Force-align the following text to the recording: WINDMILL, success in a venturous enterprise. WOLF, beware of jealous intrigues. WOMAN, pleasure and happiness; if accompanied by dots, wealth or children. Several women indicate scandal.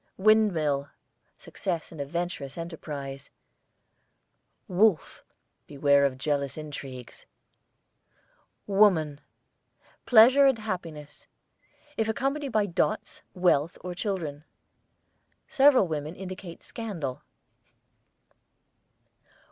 WINDMILL, 0.17 0.89
success 1.37 1.91
in 1.91 1.99
a 1.99 2.05
venturous 2.05 2.57
enterprise. 2.57 3.29
WOLF, 4.67 5.23
beware 5.67 6.05
of 6.05 6.17
jealous 6.17 6.57
intrigues. 6.57 7.27
WOMAN, 8.65 9.21
pleasure 10.07 10.47
and 10.47 10.57
happiness; 10.57 11.27
if 11.97 12.09
accompanied 12.09 12.51
by 12.51 12.65
dots, 12.65 13.21
wealth 13.35 13.77
or 13.81 13.93
children. 13.93 14.43
Several 15.47 15.87
women 15.87 16.15
indicate 16.15 16.63
scandal. 16.63 17.21